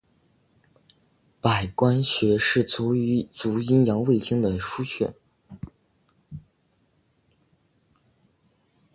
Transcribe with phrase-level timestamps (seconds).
[1.41, 5.13] 髀关穴是属于足阳明胃经的腧穴。